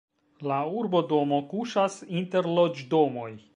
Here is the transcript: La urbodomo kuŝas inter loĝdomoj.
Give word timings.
La 0.51 0.55
urbodomo 0.79 1.39
kuŝas 1.53 1.99
inter 2.23 2.51
loĝdomoj. 2.59 3.33